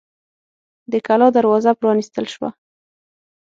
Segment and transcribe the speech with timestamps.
[0.91, 2.49] د کلا دروازه پرانیستل شوه.